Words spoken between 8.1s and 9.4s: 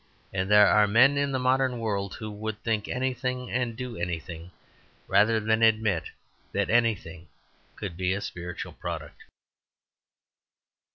a spiritual product.